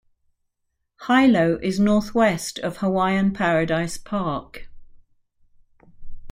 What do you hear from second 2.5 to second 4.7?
of Hawaiian Paradise Park.